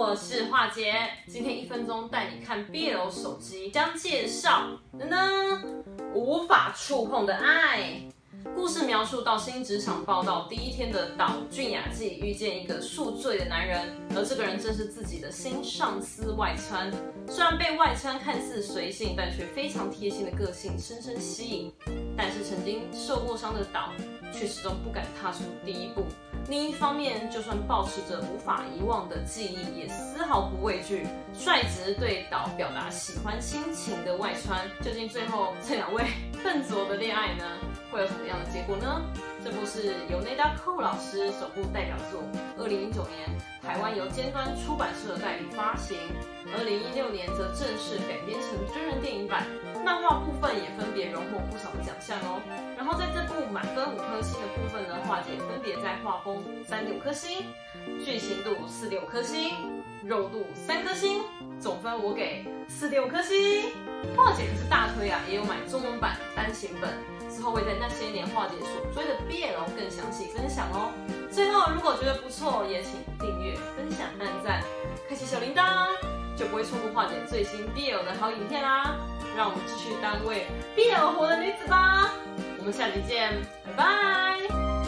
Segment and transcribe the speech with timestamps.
[0.00, 0.94] 我是华杰，
[1.26, 5.62] 今天一分钟带你看 BL 手机将介绍的呢，
[6.14, 8.00] 无法触碰的爱。
[8.44, 16.90] 故事描述到新职场报道第一天的岛俊雅纪遇见一个宿醉的男人，而这个人正是自己的新上司外川。
[17.28, 21.72] 虽然被外川看似随性但却非常贴心的个性深深吸引，
[22.16, 23.92] 但是曾经受过伤的岛
[24.32, 26.04] 却始终不敢踏出第一步。
[26.48, 34.66] 另一方面，就算保持着无法遗忘的记忆，也丝毫不畏惧率直对岛表达喜欢心情的外川。
[34.82, 36.04] 究竟最后这两位
[36.42, 37.44] 笨拙的恋爱呢？
[37.92, 39.00] 会有什么样 结果呢？
[39.42, 42.20] 这部是由内田扣老师首部代表作，
[42.58, 43.26] 二零一九年
[43.62, 45.96] 台湾由尖端出版社代理发行，
[46.54, 49.46] 二零一六年则正式改编成真人电影版，
[49.82, 52.36] 漫画部分也分别荣获不少的奖项哦。
[52.76, 57.46] 然后在这部满分五颗星的部分呢，画姐分别在画风三点五颗星，
[58.04, 59.56] 剧情度四点五颗星，
[60.04, 61.22] 肉度三颗星，
[61.58, 63.72] 总分我给四点五颗星。
[64.14, 66.92] 画姐可是大推啊，也有买中文版单行本。
[67.40, 70.92] 之后会在那些年化解所追的 BL 更详细分享哦。
[71.32, 74.62] 最后，如果觉得不错，也请订阅、分享、按赞、
[75.08, 75.88] 开启小铃铛，
[76.36, 78.94] 就不会错过化解最新 BL 的好影片啦。
[79.34, 82.10] 让我们继续当位 BL 活的女子吧。
[82.58, 83.32] 我们下期见，
[83.64, 84.79] 拜拜。